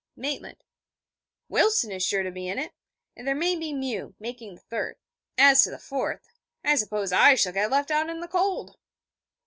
[0.15, 0.63] Maitland:
[1.47, 2.71] 'Wilson is sure to be in it,
[3.15, 4.97] and there may be Mew, making the third.
[5.37, 6.25] As to the fourth,
[6.63, 8.77] I suppose I shall get left out in the cold.'